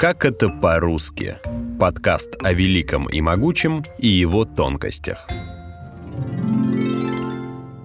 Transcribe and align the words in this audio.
Как 0.00 0.24
это 0.24 0.48
по-русски? 0.48 1.36
Подкаст 1.78 2.34
о 2.42 2.54
великом 2.54 3.06
и 3.10 3.20
могучем 3.20 3.84
и 3.98 4.08
его 4.08 4.46
тонкостях. 4.46 5.28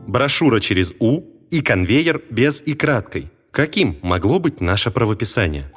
Брошюра 0.08 0.62
через 0.62 0.94
«у» 1.02 1.24
и 1.52 1.60
конвейер 1.60 2.22
без 2.30 2.62
и 2.62 2.74
краткой. 2.74 3.30
Каким 3.52 3.98
могло 4.02 4.40
быть 4.40 4.62
наше 4.62 4.92
правописание? 4.92 5.70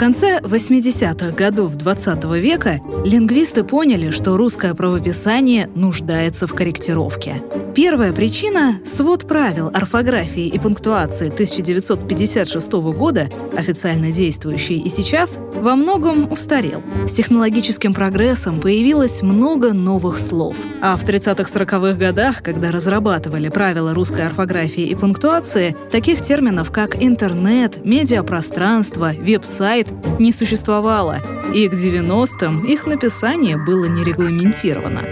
Конце 0.00 0.40
80-х 0.40 1.32
годов 1.32 1.74
20 1.74 2.24
века 2.40 2.80
лингвисты 3.04 3.64
поняли, 3.64 4.08
что 4.08 4.38
русское 4.38 4.74
правописание 4.74 5.68
нуждается 5.74 6.46
в 6.46 6.54
корректировке. 6.54 7.42
Первая 7.76 8.14
причина– 8.14 8.80
свод 8.86 9.28
правил 9.28 9.68
орфографии 9.68 10.46
и 10.46 10.58
пунктуации 10.58 11.28
1956 11.28 12.72
года, 12.72 13.28
официально 13.54 14.10
действующий 14.10 14.80
и 14.80 14.88
сейчас, 14.88 15.38
во 15.56 15.76
многом 15.76 16.32
устарел. 16.32 16.82
С 17.06 17.12
технологическим 17.12 17.92
прогрессом 17.92 18.60
появилось 18.60 19.20
много 19.20 19.74
новых 19.74 20.18
слов. 20.18 20.56
А 20.80 20.96
в 20.96 21.04
30-40-х 21.04 21.92
годах, 21.92 22.42
когда 22.42 22.70
разрабатывали 22.70 23.50
правила 23.50 23.92
русской 23.92 24.26
орфографии 24.26 24.84
и 24.84 24.94
пунктуации, 24.94 25.76
таких 25.92 26.22
терминов, 26.22 26.72
как 26.72 27.02
интернет, 27.02 27.84
медиапространство, 27.84 29.12
веб-сайт 29.18 29.89
сайт 29.89 29.89
не 30.18 30.32
существовало, 30.32 31.18
и 31.54 31.68
к 31.68 31.72
90-м 31.72 32.64
их 32.64 32.86
написание 32.86 33.56
было 33.56 33.86
не 33.86 34.04
регламентировано. 34.04 35.02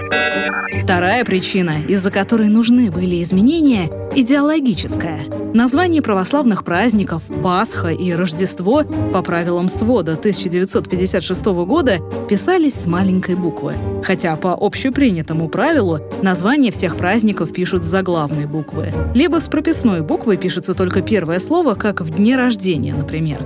Вторая 0.83 1.25
причина, 1.25 1.83
из-за 1.87 2.11
которой 2.11 2.49
нужны 2.49 2.91
были 2.91 3.23
изменения– 3.23 3.91
идеологическая. 4.15 5.21
Названия 5.55 6.03
православных 6.03 6.65
праздников 6.65 7.23
Пасха 7.43 7.89
и 7.89 8.13
Рождество 8.13 8.85
по 9.13 9.23
правилам 9.23 9.69
свода 9.69 10.13
1956 10.13 11.45
года 11.45 11.99
писались 12.29 12.75
с 12.75 12.87
маленькой 12.87 13.35
буквы. 13.35 13.75
Хотя 14.03 14.37
по 14.37 14.57
общепринятому 14.59 15.49
правилу 15.49 16.01
названия 16.23 16.71
всех 16.71 16.97
праздников 16.97 17.53
пишут 17.53 17.85
с 17.85 17.89
заглавной 17.89 18.47
буквы. 18.47 18.93
Либо 19.15 19.41
с 19.41 19.49
прописной 19.49 20.03
буквы 20.03 20.37
пишется 20.37 20.75
только 20.75 21.03
первое 21.03 21.39
слово, 21.39 21.75
как 21.75 22.01
в 22.01 22.11
дне 22.11 22.37
рождения, 22.37 22.95
например. 22.95 23.39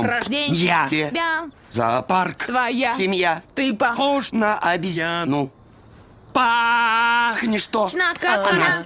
Днем 0.00 0.08
Рождения 0.08 0.86
Те. 0.88 1.08
тебя, 1.10 1.50
Зоопарк. 1.70 2.44
твоя, 2.46 2.92
Семья. 2.92 3.42
ты 3.54 3.74
похож 3.74 4.32
На 4.32 4.58
обезьяну. 4.58 5.50
Пахнешь 6.32 7.62
что? 7.62 7.88
на 7.94 8.14
кота. 8.14 8.84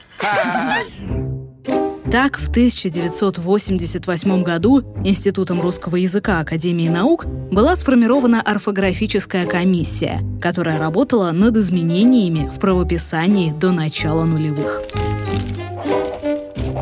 Так, 2.11 2.39
в 2.39 2.49
1988 2.51 4.43
году 4.43 4.81
Институтом 5.05 5.61
русского 5.61 5.97
языка 5.97 6.41
Академии 6.41 6.89
наук 6.89 7.27
была 7.27 7.77
сформирована 7.77 8.41
орфографическая 8.43 9.47
комиссия, 9.47 10.21
которая 10.41 10.79
работала 10.79 11.31
над 11.33 11.57
изменениями 11.57 12.49
в 12.49 12.59
правописании 12.61 13.53
до 13.53 13.73
начала 13.73 14.25
нулевых. 14.25 14.83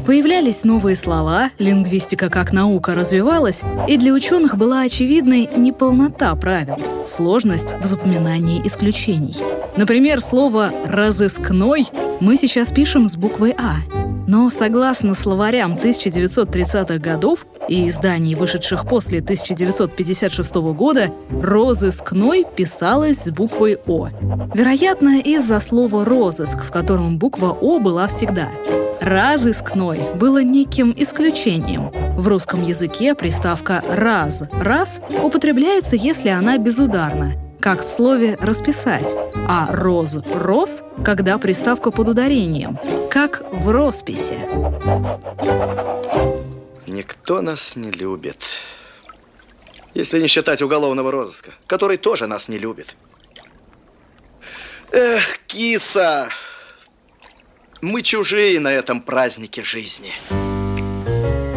Появлялись 0.06 0.64
новые 0.64 0.96
слова, 0.96 1.50
лингвистика 1.58 2.28
как 2.28 2.52
наука 2.52 2.94
развивалась, 2.94 3.62
и 3.88 3.96
для 3.96 4.12
ученых 4.12 4.56
была 4.58 4.82
очевидной 4.82 5.48
неполнота 5.56 6.34
правил, 6.34 6.78
сложность 7.06 7.74
в 7.80 7.86
запоминании 7.86 8.60
исключений. 8.66 9.36
Например, 9.76 10.20
слово 10.20 10.70
«разыскной» 10.84 11.86
мы 12.20 12.36
сейчас 12.36 12.70
пишем 12.70 13.08
с 13.08 13.16
буквой 13.16 13.54
«А», 13.56 13.76
но 14.26 14.50
согласно 14.50 15.14
словарям 15.14 15.74
1930-х 15.74 16.98
годов 16.98 17.46
и 17.68 17.88
изданий, 17.88 18.34
вышедших 18.34 18.86
после 18.86 19.20
1956 19.20 20.54
года, 20.54 21.10
«розыскной» 21.30 22.44
писалось 22.56 23.24
с 23.24 23.30
буквой 23.30 23.78
«О». 23.86 24.08
Вероятно, 24.54 25.20
из-за 25.20 25.60
слова 25.60 26.04
«розыск», 26.04 26.62
в 26.62 26.70
котором 26.70 27.18
буква 27.18 27.56
«О» 27.58 27.78
была 27.78 28.06
всегда. 28.06 28.48
Разыскной 29.00 30.14
было 30.14 30.42
неким 30.42 30.94
исключением. 30.96 31.90
В 32.18 32.28
русском 32.28 32.64
языке 32.64 33.14
приставка 33.14 33.82
«раз» 33.88 34.44
«раз» 34.52 35.00
употребляется, 35.22 35.96
если 35.96 36.28
она 36.28 36.58
безударна, 36.58 37.32
как 37.60 37.86
в 37.86 37.90
слове 37.90 38.36
«расписать», 38.40 39.14
а 39.48 39.68
«роз» 39.70 40.18
«рос», 40.34 40.84
когда 41.04 41.38
приставка 41.38 41.90
под 41.90 42.08
ударением, 42.08 42.78
как 43.10 43.42
в 43.50 43.70
росписи. 43.70 44.38
Никто 46.86 47.42
нас 47.42 47.76
не 47.76 47.90
любит. 47.90 48.38
Если 49.94 50.20
не 50.20 50.26
считать 50.26 50.62
уголовного 50.62 51.10
розыска, 51.10 51.52
который 51.66 51.96
тоже 51.96 52.26
нас 52.26 52.48
не 52.48 52.58
любит. 52.58 52.96
Эх, 54.92 55.38
киса! 55.46 56.28
Мы 57.84 58.00
чужие 58.00 58.60
на 58.60 58.72
этом 58.72 59.02
празднике 59.02 59.62
жизни. 59.62 60.10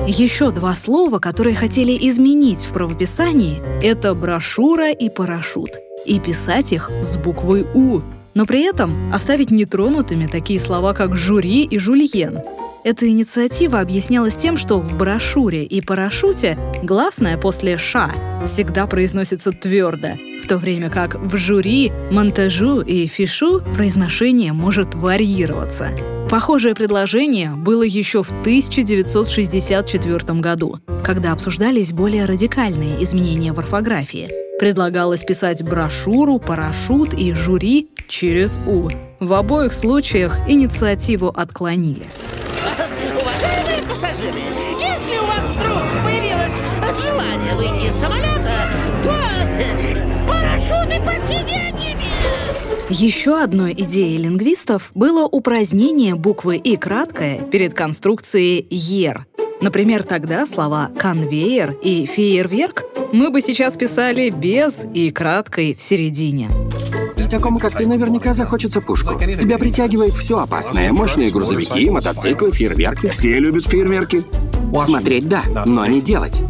Еще 0.06 0.52
два 0.52 0.76
слова, 0.76 1.20
которые 1.20 1.56
хотели 1.56 1.98
изменить 2.10 2.66
в 2.66 2.74
правописании, 2.74 3.62
это 3.82 4.14
брошюра 4.14 4.92
и 4.92 5.10
парашют. 5.10 5.72
И 6.06 6.20
писать 6.20 6.74
их 6.74 6.92
с 7.02 7.16
буквой 7.16 7.66
«У», 7.74 8.02
но 8.34 8.46
при 8.46 8.64
этом 8.64 9.14
оставить 9.14 9.52
нетронутыми 9.52 10.28
такие 10.28 10.60
слова, 10.60 10.94
как 10.94 11.16
«жюри» 11.16 11.64
и 11.64 11.80
«жульен». 11.80 12.40
Эта 12.84 13.08
инициатива 13.08 13.80
объяснялась 13.80 14.36
тем, 14.36 14.58
что 14.58 14.80
в 14.80 14.98
брошюре 14.98 15.64
и 15.64 15.80
парашюте 15.80 16.58
гласное 16.84 17.38
после 17.38 17.78
«ша» 17.78 18.12
всегда 18.46 18.86
произносится 18.86 19.54
твердо, 19.54 20.10
в 20.44 20.48
то 20.48 20.58
время 20.58 20.90
как 20.90 21.16
в 21.16 21.38
жюри, 21.38 21.94
монтажу 22.12 22.82
и 22.82 23.08
фишу 23.08 23.62
произношение 23.76 24.52
может 24.52 24.94
варьироваться. 24.94 26.17
Похожее 26.30 26.76
предложение 26.76 27.52
было 27.52 27.84
еще 27.84 28.22
в 28.22 28.30
1964 28.42 30.40
году, 30.42 30.80
когда 31.06 31.32
обсуждались 31.32 31.94
более 31.94 32.26
радикальные 32.26 33.02
изменения 33.02 33.54
в 33.54 33.60
орфографии. 33.60 34.30
Предлагалось 34.60 35.24
писать 35.24 35.64
брошюру, 35.64 36.40
парашют 36.40 37.14
и 37.14 37.32
жюри 37.32 37.88
через 38.10 38.60
«у». 38.68 38.90
В 39.22 39.34
обоих 39.34 39.74
случаях 39.74 40.38
инициативу 40.50 41.30
отклонили. 41.30 42.04
Уважаемые 43.22 43.84
пассажиры, 43.90 44.42
если 44.82 45.18
у 45.18 45.26
вас 45.26 45.48
вдруг 45.50 45.82
появилось 46.04 46.60
желание 47.02 47.56
выйти 47.56 47.86
из 47.88 47.94
самолета, 47.96 48.52
то 49.02 49.16
парашюты 50.28 51.00
под 51.06 51.26
сиденьями. 51.26 51.77
Еще 52.90 53.44
одной 53.44 53.74
идеей 53.74 54.18
лингвистов 54.18 54.92
было 54.96 55.26
упразднение 55.26 56.16
буквы 56.16 56.56
«и» 56.56 56.78
краткое 56.78 57.40
перед 57.40 57.74
конструкцией 57.74 58.66
«ер». 58.70 59.26
Например, 59.60 60.04
тогда 60.04 60.46
слова 60.46 60.90
«конвейер» 60.98 61.72
и 61.84 62.06
«фейерверк» 62.06 62.86
мы 63.12 63.30
бы 63.30 63.42
сейчас 63.42 63.76
писали 63.76 64.30
без 64.30 64.86
«и» 64.94 65.12
краткой 65.12 65.76
в 65.76 65.82
середине. 65.82 66.50
Такому, 67.30 67.60
как 67.60 67.76
ты, 67.76 67.86
наверняка 67.86 68.34
захочется 68.34 68.80
пушку. 68.80 69.20
Тебя 69.20 69.58
притягивает 69.58 70.14
все 70.14 70.40
опасное. 70.40 70.94
Мощные 70.94 71.30
грузовики, 71.30 71.90
мотоциклы, 71.90 72.54
фейерверки. 72.54 73.10
Все 73.10 73.38
любят 73.38 73.68
фейерверки. 73.68 74.24
Смотреть– 74.80 75.28
да, 75.30 75.44
но 75.66 75.86
не 75.86 76.00
делать. 76.00 76.42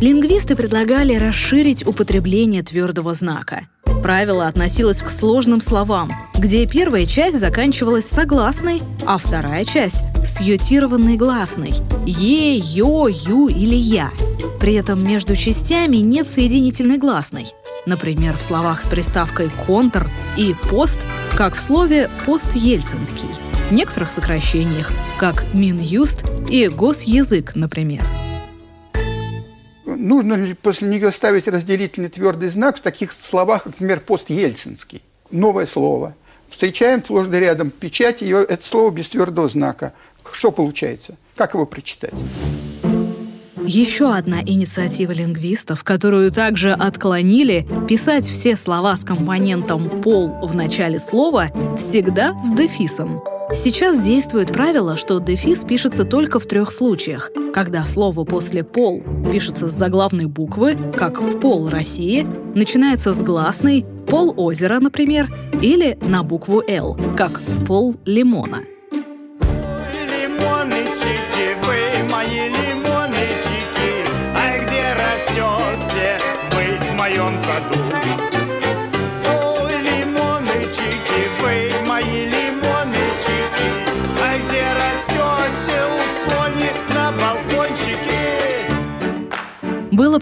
Лингвисты 0.00 0.56
предлагали 0.56 1.14
расширить 1.14 1.86
употребление 1.86 2.64
твердого 2.64 3.14
знака. 3.14 3.68
Правило 4.04 4.46
относилось 4.46 5.00
к 5.00 5.08
сложным 5.08 5.62
словам, 5.62 6.10
где 6.34 6.66
первая 6.66 7.06
часть 7.06 7.40
заканчивалась 7.40 8.04
согласной, 8.04 8.82
а 9.06 9.16
вторая 9.16 9.64
часть– 9.64 10.04
с 10.26 10.42
йотированной 10.42 11.16
гласной– 11.16 11.72
е, 12.06 12.54
ё, 12.54 13.08
ю 13.08 13.48
или 13.48 13.74
я. 13.74 14.10
При 14.60 14.74
этом 14.74 15.02
между 15.02 15.36
частями 15.36 15.96
нет 15.96 16.28
соединительной 16.28 16.98
гласной. 16.98 17.46
Например, 17.86 18.36
в 18.36 18.42
словах 18.42 18.82
с 18.82 18.86
приставкой 18.86 19.48
«контр» 19.66 20.10
и 20.36 20.54
«пост», 20.68 20.98
как 21.34 21.56
в 21.56 21.62
слове 21.62 22.10
«пост-ельцинский». 22.26 23.30
В 23.70 23.72
некоторых 23.72 24.12
сокращениях, 24.12 24.92
как 25.16 25.46
«Минюст» 25.54 26.30
и 26.50 26.68
«госязык», 26.68 27.54
например. 27.54 28.04
Нужно 30.04 30.34
ли 30.34 30.52
после 30.52 30.86
нее 30.86 31.10
ставить 31.12 31.48
разделительный 31.48 32.10
твердый 32.10 32.50
знак 32.50 32.76
в 32.76 32.82
таких 32.82 33.10
словах, 33.10 33.62
как, 33.62 33.72
например, 33.72 34.00
пост-ельцинский? 34.00 35.00
Новое 35.30 35.64
слово. 35.64 36.14
Встречаем 36.50 37.02
сплошь 37.02 37.26
рядом 37.28 37.70
печать, 37.70 38.20
ее, 38.20 38.44
это 38.44 38.66
слово 38.66 38.90
без 38.90 39.08
твердого 39.08 39.48
знака. 39.48 39.94
Что 40.30 40.52
получается? 40.52 41.16
Как 41.36 41.54
его 41.54 41.64
прочитать? 41.64 42.12
Еще 43.64 44.12
одна 44.12 44.42
инициатива 44.42 45.10
лингвистов, 45.10 45.82
которую 45.84 46.30
также 46.30 46.72
отклонили, 46.72 47.66
писать 47.88 48.26
все 48.26 48.58
слова 48.58 48.98
с 48.98 49.04
компонентом 49.04 49.88
«пол» 50.02 50.46
в 50.46 50.54
начале 50.54 50.98
слова 50.98 51.46
всегда 51.78 52.36
с 52.38 52.54
дефисом. 52.54 53.22
Сейчас 53.54 54.00
действует 54.00 54.52
правило, 54.52 54.96
что 54.96 55.20
дефис 55.20 55.62
пишется 55.62 56.04
только 56.04 56.40
в 56.40 56.46
трех 56.46 56.72
случаях. 56.72 57.30
Когда 57.54 57.84
слово 57.84 58.24
после 58.24 58.64
«пол» 58.64 59.00
пишется 59.30 59.68
с 59.68 59.72
заглавной 59.72 60.26
буквы, 60.26 60.76
как 60.96 61.20
в 61.20 61.38
«пол 61.38 61.68
России», 61.68 62.26
начинается 62.54 63.12
с 63.12 63.22
гласной 63.22 63.86
«пол 64.08 64.34
озера», 64.36 64.80
например, 64.80 65.32
или 65.62 65.96
на 66.08 66.24
букву 66.24 66.64
«Л», 66.66 66.98
как 67.16 67.40
«пол 67.66 67.94
лимона». 68.04 68.73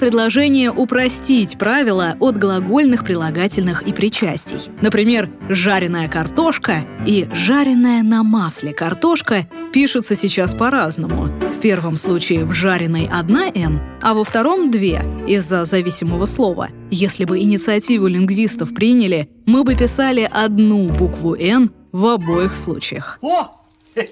Предложение 0.02 0.72
упростить 0.72 1.56
правила 1.56 2.16
от 2.18 2.36
глагольных 2.36 3.04
прилагательных 3.04 3.82
и 3.82 3.92
причастий. 3.92 4.58
Например, 4.80 5.30
«жареная 5.48 6.08
картошка» 6.08 6.84
и 7.06 7.28
«жареная 7.32 8.02
на 8.02 8.24
масле 8.24 8.72
картошка» 8.72 9.46
пишутся 9.72 10.16
сейчас 10.16 10.56
по-разному. 10.56 11.26
В 11.26 11.60
первом 11.60 11.96
случае 11.96 12.44
в 12.44 12.52
«жареной» 12.52 13.08
одна 13.12 13.46
«н», 13.54 13.80
а 14.02 14.14
во 14.14 14.24
втором— 14.24 14.70
две, 14.72 15.04
из-за 15.28 15.64
зависимого 15.64 16.26
слова. 16.26 16.70
Если 16.90 17.24
бы 17.24 17.38
инициативу 17.38 18.08
лингвистов 18.08 18.74
приняли, 18.74 19.30
мы 19.46 19.62
бы 19.62 19.76
писали 19.76 20.28
одну 20.28 20.88
букву 20.88 21.36
«н» 21.36 21.70
в 21.92 22.06
обоих 22.06 22.56
случаях. 22.56 23.20
О! 23.22 23.54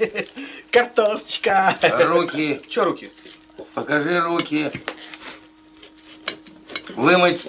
Картошечка. 0.71 1.75
Руки. 2.07 2.61
Че 2.69 2.85
руки? 2.85 3.11
Покажи 3.75 4.21
руки. 4.21 4.71
Вымыть. 7.01 7.47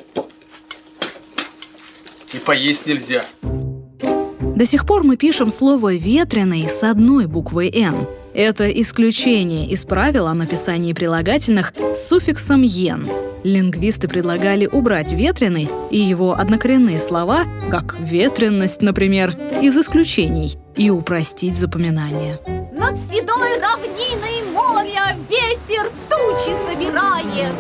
И 2.33 2.37
поесть 2.37 2.87
нельзя. 2.87 3.21
До 3.41 4.65
сих 4.65 4.85
пор 4.85 5.03
мы 5.03 5.17
пишем 5.17 5.51
слово 5.51 5.93
«ветреный» 5.93 6.69
с 6.69 6.83
одной 6.83 7.25
буквой 7.25 7.69
«н». 7.69 8.07
Это 8.33 8.69
исключение 8.69 9.67
из 9.67 9.83
правил 9.83 10.27
о 10.27 10.33
написании 10.33 10.93
прилагательных 10.93 11.73
с 11.75 12.07
суффиксом 12.07 12.61
«ен». 12.61 13.05
Лингвисты 13.43 14.07
предлагали 14.07 14.67
убрать 14.67 15.11
«ветреный» 15.11 15.69
и 15.89 15.97
его 15.97 16.33
однокоренные 16.33 17.01
слова, 17.01 17.43
как 17.69 17.99
«ветренность», 17.99 18.81
например, 18.81 19.37
из 19.61 19.77
исключений, 19.77 20.57
и 20.77 20.89
упростить 20.89 21.57
запоминание. 21.57 22.39
Над 22.71 22.95
седой 22.97 23.59
равниной 23.59 24.49
моря 24.53 25.17
ветер 25.29 25.91
тучи 26.09 26.55
собирает. 26.69 27.53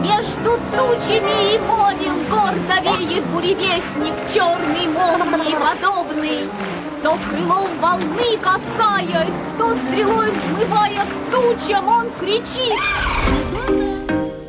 Между 0.00 0.58
тучами 0.76 1.54
и 1.54 1.58
морем 1.58 2.16
гордо 2.30 2.80
веет 2.82 3.24
буревестник, 3.26 4.14
черный 4.32 4.86
молнии 4.92 5.54
подобный. 5.54 6.48
То 7.02 7.16
крылом 7.30 7.68
волны 7.80 8.38
касаясь, 8.40 9.34
то 9.58 9.74
стрелой 9.74 10.30
взмывая 10.30 11.04
к 11.04 11.32
тучам, 11.32 11.88
он 11.88 12.06
кричит. 12.20 12.80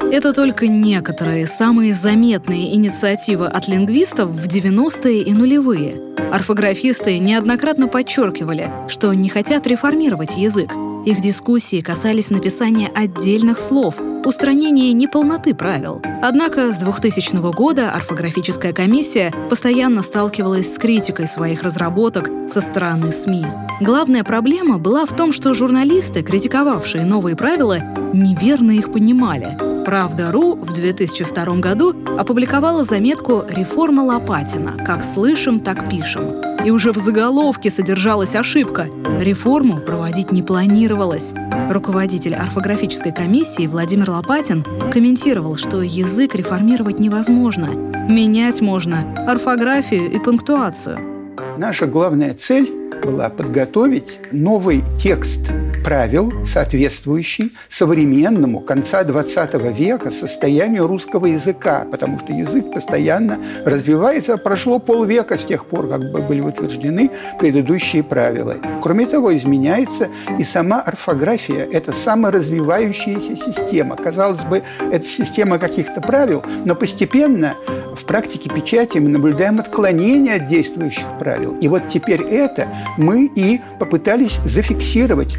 Это 0.10 0.34
только 0.34 0.68
некоторые 0.68 1.48
самые 1.48 1.94
заметные 1.94 2.74
инициативы 2.74 3.48
от 3.48 3.68
лингвистов 3.68 4.30
в 4.30 4.48
90-е 4.48 5.22
и 5.22 5.34
нулевые. 5.34 6.02
Орфографисты 6.32 7.20
неоднократно 7.20 7.90
подчеркивали, 7.90 8.72
что 8.88 9.14
не 9.14 9.28
хотят 9.28 9.68
реформировать 9.68 10.38
язык. 10.38 10.72
Их 11.08 11.22
дискуссии 11.22 11.80
касались 11.80 12.30
написания 12.30 12.92
отдельных 12.94 13.60
слов, 13.60 13.96
устранения 14.26 14.92
неполноты 14.92 15.56
правил. 15.56 16.02
Однако 16.22 16.74
с 16.74 16.80
2000 16.80 17.54
года 17.54 17.92
орфографическая 17.92 18.74
комиссия 18.74 19.34
постоянно 19.50 20.02
сталкивалась 20.02 20.76
с 20.76 20.78
критикой 20.78 21.28
своих 21.28 21.64
разработок 21.64 22.30
со 22.50 22.60
стороны 22.60 23.14
СМИ. 23.14 23.46
Главная 23.80 24.26
проблема 24.26 24.80
была 24.80 25.06
в 25.06 25.16
том, 25.16 25.32
что 25.32 25.54
журналисты, 25.54 26.24
критиковавшие 26.24 27.06
новые 27.06 27.38
правила, 27.38 27.80
неверно 28.12 28.72
их 28.72 28.92
понимали. 28.92 29.58
«Правда.ру» 29.86 30.56
в 30.56 30.74
2002 30.74 31.46
году 31.60 31.96
опубликовала 32.18 32.84
заметку 32.84 33.46
«Реформа 33.48 34.02
Лопатина. 34.02 34.76
Как 34.86 35.06
слышим, 35.06 35.62
так 35.62 35.90
пишем». 35.90 36.42
И 36.66 36.70
уже 36.70 36.92
в 36.92 36.98
заголовке 36.98 37.72
содержалась 37.72 38.36
ошибка. 38.36 38.90
Реформу 39.20 39.80
проводить 39.80 40.32
не 40.32 40.44
планировалось. 40.44 41.34
Руководитель 41.72 42.36
орфографической 42.36 43.12
комиссии 43.12 43.66
Владимир 43.66 44.12
Лопатин 44.12 44.64
комментировал, 44.92 45.58
что 45.58 45.82
язык 45.82 46.36
реформировать 46.36 47.00
невозможно. 47.00 47.68
Менять 48.08 48.62
можно 48.62 49.14
орфографию 49.28 50.12
и 50.12 50.20
пунктуацию. 50.20 51.17
Наша 51.58 51.88
главная 51.88 52.36
цель 52.36 52.72
была 53.04 53.30
подготовить 53.30 54.20
новый 54.32 54.84
текст 55.02 55.50
правил, 55.84 56.46
соответствующий 56.46 57.54
современному 57.70 58.60
конца 58.60 59.04
XX 59.04 59.74
века 59.74 60.12
состоянию 60.12 60.86
русского 60.86 61.26
языка, 61.28 61.88
потому 61.90 62.20
что 62.20 62.34
язык 62.34 62.74
постоянно 62.74 63.40
развивается. 63.66 64.38
Прошло 64.38 64.80
полвека 64.80 65.38
с 65.38 65.46
тех 65.46 65.66
пор, 65.66 65.88
как 65.88 66.28
были 66.28 66.42
утверждены 66.42 67.10
предыдущие 67.40 68.04
правила. 68.04 68.58
Кроме 68.84 69.06
того, 69.06 69.36
изменяется 69.36 70.10
и 70.38 70.44
сама 70.44 70.82
орфография. 70.82 71.68
Это 71.72 71.92
саморазвивающаяся 71.92 73.36
система. 73.36 73.96
Казалось 73.96 74.42
бы, 74.42 74.64
это 74.92 75.06
система 75.06 75.58
каких-то 75.58 76.02
правил, 76.02 76.44
но 76.66 76.76
постепенно 76.76 77.56
в 77.98 78.06
практике 78.06 78.50
печати 78.50 78.98
мы 79.00 79.10
наблюдаем 79.10 79.60
отклонение 79.60 80.36
от 80.36 80.48
действующих 80.48 81.06
правил. 81.20 81.58
И 81.60 81.68
вот 81.68 81.90
теперь 81.90 82.22
это 82.22 82.68
мы 82.98 83.30
и 83.36 83.60
попытались 83.80 84.40
зафиксировать. 84.46 85.36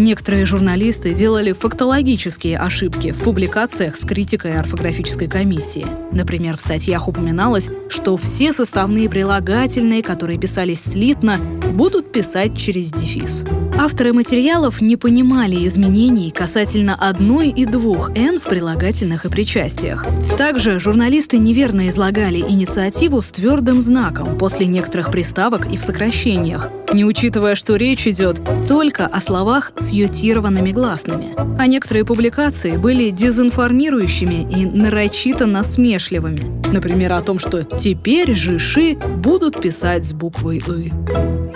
Некоторые 0.00 0.46
журналисты 0.46 1.12
делали 1.12 1.52
фактологические 1.52 2.58
ошибки 2.58 3.12
в 3.12 3.22
публикациях 3.22 3.96
с 3.96 4.06
критикой 4.06 4.58
орфографической 4.58 5.28
комиссии. 5.28 5.84
Например, 6.10 6.56
в 6.56 6.62
статьях 6.62 7.06
упоминалось, 7.06 7.68
что 7.90 8.16
все 8.16 8.54
составные 8.54 9.10
прилагательные, 9.10 10.02
которые 10.02 10.38
писались 10.38 10.82
слитно, 10.82 11.36
будут 11.74 12.12
писать 12.12 12.56
через 12.56 12.90
дефис. 12.92 13.44
Авторы 13.82 14.12
материалов 14.12 14.82
не 14.82 14.98
понимали 14.98 15.66
изменений 15.66 16.30
касательно 16.30 16.94
одной 16.94 17.48
и 17.48 17.64
двух 17.64 18.10
«н» 18.10 18.38
в 18.38 18.44
прилагательных 18.44 19.24
и 19.24 19.30
причастиях. 19.30 20.06
Также 20.36 20.78
журналисты 20.78 21.38
неверно 21.38 21.88
излагали 21.88 22.40
инициативу 22.40 23.22
с 23.22 23.30
твердым 23.30 23.80
знаком 23.80 24.36
после 24.36 24.66
некоторых 24.66 25.10
приставок 25.10 25.72
и 25.72 25.78
в 25.78 25.82
сокращениях, 25.82 26.68
не 26.92 27.06
учитывая, 27.06 27.54
что 27.54 27.76
речь 27.76 28.06
идет 28.06 28.38
только 28.68 29.06
о 29.06 29.18
словах 29.22 29.72
с 29.78 29.88
ютированными 29.88 30.72
гласными. 30.72 31.34
А 31.58 31.66
некоторые 31.66 32.04
публикации 32.04 32.76
были 32.76 33.08
дезинформирующими 33.08 34.46
и 34.60 34.66
нарочито 34.66 35.46
насмешливыми. 35.46 36.42
Например, 36.70 37.12
о 37.12 37.22
том, 37.22 37.38
что 37.38 37.62
теперь 37.62 38.34
жиши 38.34 38.96
будут 38.96 39.58
писать 39.58 40.04
с 40.04 40.12
буквой 40.12 40.62
«ы». 40.68 40.92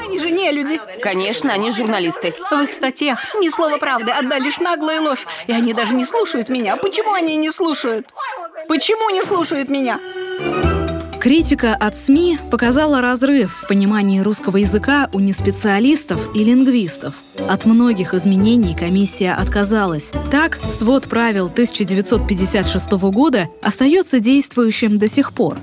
Они 0.00 0.18
же 0.18 0.30
не 0.30 0.50
люди. 0.52 0.80
Конечно, 1.02 1.52
они 1.52 1.70
журналисты. 1.70 2.13
В 2.50 2.62
их 2.62 2.72
статьях 2.72 3.20
ни 3.40 3.48
слова 3.48 3.78
правды, 3.78 4.10
одна 4.10 4.38
лишь 4.38 4.58
наглая 4.58 5.00
ложь. 5.00 5.26
И 5.46 5.52
они 5.52 5.72
даже 5.72 5.94
не 5.94 6.04
слушают 6.04 6.48
меня. 6.48 6.76
Почему 6.76 7.12
они 7.12 7.36
не 7.36 7.50
слушают? 7.50 8.08
Почему 8.68 9.10
не 9.10 9.22
слушают 9.22 9.68
меня? 9.68 9.98
Критика 11.24 11.74
от 11.74 11.96
СМИ 11.96 12.38
показала 12.50 13.00
разрыв 13.00 13.62
в 13.62 13.68
понимании 13.68 14.20
русского 14.20 14.58
языка 14.58 15.08
у 15.14 15.20
неспециалистов 15.20 16.20
и 16.34 16.44
лингвистов. 16.44 17.14
От 17.48 17.64
многих 17.64 18.12
изменений 18.12 18.76
комиссия 18.76 19.32
отказалась. 19.32 20.12
Так, 20.30 20.58
свод 20.70 21.08
правил 21.08 21.46
1956 21.46 22.90
года 23.10 23.48
остается 23.62 24.20
действующим 24.20 24.98
до 24.98 25.08
сих 25.08 25.32
пор. 25.32 25.56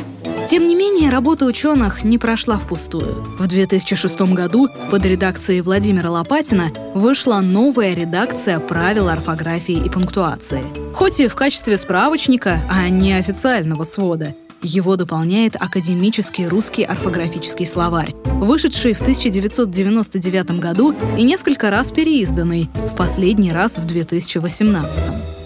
Тем 0.48 0.68
не 0.68 0.76
менее, 0.76 1.10
работа 1.10 1.46
ученых 1.46 2.04
не 2.04 2.18
прошла 2.18 2.58
впустую. 2.58 3.24
В 3.38 3.48
2006 3.48 4.22
году 4.34 4.70
под 4.90 5.06
редакцией 5.06 5.62
Владимира 5.62 6.10
Лопатина 6.10 6.72
вышла 6.94 7.40
новая 7.40 7.94
редакция 7.94 8.60
правил 8.60 9.08
орфографии 9.08 9.86
и 9.86 9.90
пунктуации. 9.90 10.64
Хоть 10.94 11.20
и 11.20 11.28
в 11.28 11.36
качестве 11.36 11.78
справочника, 11.78 12.60
а 12.70 12.90
не 12.90 13.14
официального 13.14 13.84
свода. 13.84 14.36
Его 14.64 14.96
дополняет 14.96 15.56
академический 15.56 16.48
русский 16.48 16.84
орфографический 16.84 17.66
словарь, 17.66 18.14
вышедший 18.26 18.94
в 18.94 19.02
1999 19.02 20.60
году 20.60 20.94
и 21.18 21.24
несколько 21.24 21.70
раз 21.70 21.92
переизданный, 21.92 22.70
в 22.92 22.96
последний 22.96 23.52
раз 23.52 23.78
в 23.78 23.86
2018. 23.86 25.41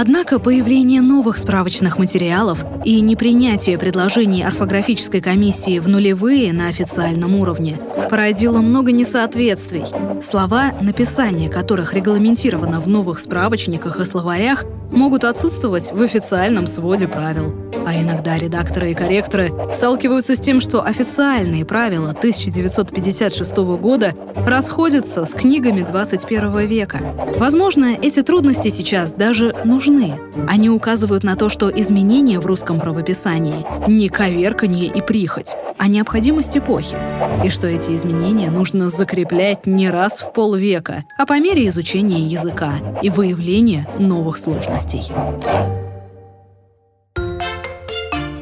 Однако 0.00 0.38
появление 0.38 1.00
новых 1.00 1.38
справочных 1.38 1.98
материалов 1.98 2.64
и 2.84 3.00
непринятие 3.00 3.76
предложений 3.78 4.44
орфографической 4.44 5.20
комиссии 5.20 5.80
в 5.80 5.88
нулевые 5.88 6.52
на 6.52 6.68
официальном 6.68 7.34
уровне 7.34 7.80
породило 8.08 8.58
много 8.58 8.92
несоответствий. 8.92 9.82
Слова, 10.22 10.72
написание 10.80 11.50
которых 11.50 11.94
регламентировано 11.94 12.80
в 12.80 12.86
новых 12.86 13.18
справочниках 13.18 13.98
и 13.98 14.04
словарях, 14.04 14.64
могут 14.92 15.24
отсутствовать 15.24 15.92
в 15.92 16.00
официальном 16.00 16.66
своде 16.66 17.08
правил. 17.08 17.54
А 17.86 17.94
иногда 17.94 18.38
редакторы 18.38 18.90
и 18.90 18.94
корректоры 18.94 19.52
сталкиваются 19.72 20.34
с 20.34 20.40
тем, 20.40 20.60
что 20.60 20.84
официальные 20.84 21.64
правила 21.64 22.10
1956 22.10 23.56
года 23.80 24.14
расходятся 24.36 25.24
с 25.24 25.34
книгами 25.34 25.86
21 25.88 26.66
века. 26.66 27.00
Возможно, 27.38 27.96
эти 28.00 28.22
трудности 28.22 28.68
сейчас 28.68 29.12
даже 29.12 29.54
нужны. 29.88 30.18
Они 30.46 30.70
указывают 30.70 31.24
на 31.24 31.36
то, 31.36 31.48
что 31.48 31.70
изменения 31.70 32.40
в 32.40 32.46
русском 32.46 32.80
правописании 32.80 33.66
не 33.88 34.08
коверканье 34.08 34.86
и 34.86 35.00
прихоть, 35.02 35.52
а 35.76 35.88
необходимость 35.88 36.56
эпохи, 36.56 36.96
и 37.44 37.50
что 37.50 37.66
эти 37.66 37.94
изменения 37.96 38.50
нужно 38.50 38.90
закреплять 38.90 39.66
не 39.66 39.90
раз 39.90 40.20
в 40.20 40.32
полвека, 40.32 41.04
а 41.16 41.26
по 41.26 41.38
мере 41.38 41.68
изучения 41.68 42.26
языка 42.26 42.74
и 43.02 43.10
выявления 43.10 43.86
новых 43.98 44.38
сложностей. 44.38 45.10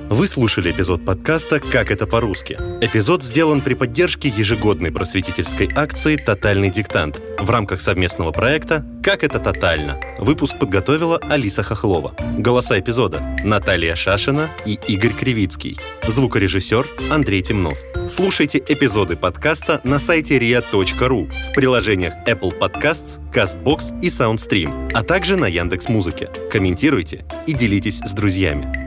Вы 0.08 0.28
слушали 0.28 0.70
эпизод 0.70 1.04
подкаста 1.04 1.58
«Как 1.58 1.90
это 1.90 2.06
по-русски». 2.06 2.56
Эпизод 2.80 3.24
сделан 3.24 3.60
при 3.60 3.74
поддержке 3.74 4.28
ежегодной 4.28 4.92
просветительской 4.92 5.68
акции 5.74 6.14
«Тотальный 6.14 6.70
диктант» 6.70 7.20
в 7.40 7.50
рамках 7.50 7.80
совместного 7.80 8.30
проекта 8.30 8.86
«Как 9.02 9.24
это 9.24 9.40
тотально». 9.40 10.00
Выпуск 10.18 10.60
подготовила 10.60 11.18
Алиса 11.28 11.64
Хохлова. 11.64 12.14
Голоса 12.38 12.78
эпизода– 12.78 13.36
Наталья 13.44 13.96
Шашина 13.96 14.48
и 14.64 14.78
Игорь 14.86 15.12
Кривицкий. 15.12 15.76
Звукорежиссер 16.06 16.86
Андрей 17.10 17.42
Темнов. 17.42 17.76
Слушайте 18.08 18.58
эпизоды 18.58 19.16
подкаста 19.16 19.80
на 19.82 19.98
сайте 19.98 20.38
ria.ru 20.38 21.28
в 21.50 21.54
приложениях 21.54 22.14
Apple 22.28 22.56
Podcasts, 22.56 23.18
CastBox 23.32 24.00
и 24.02 24.06
SoundStream, 24.06 24.92
а 24.94 25.02
также 25.02 25.36
на 25.36 25.46
Яндекс.Музыке. 25.46 26.30
Комментируйте 26.52 27.24
и 27.48 27.52
делитесь 27.52 27.98
с 27.98 28.12
друзьями. 28.12 28.85